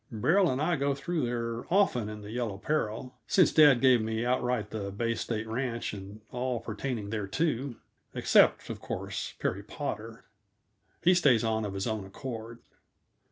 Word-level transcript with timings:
Beryl 0.11 0.49
and 0.49 0.59
I 0.59 0.77
go 0.77 0.95
through 0.95 1.23
there 1.23 1.67
often 1.71 2.09
in 2.09 2.23
the 2.23 2.31
Yellow 2.31 2.57
Peril, 2.57 3.13
since 3.27 3.51
dad 3.51 3.81
gave 3.81 4.01
me 4.01 4.25
outright 4.25 4.71
the 4.71 4.89
Bay 4.91 5.13
State 5.13 5.45
Ranch 5.45 5.93
and 5.93 6.21
all 6.31 6.59
pertaining 6.59 7.11
thereto 7.11 7.75
except, 8.15 8.71
of 8.71 8.79
course, 8.81 9.35
Perry 9.39 9.61
Potter; 9.61 10.25
he 11.03 11.13
stays 11.13 11.43
on 11.43 11.65
of 11.65 11.75
his 11.75 11.85
own 11.85 12.03
accord. 12.03 12.57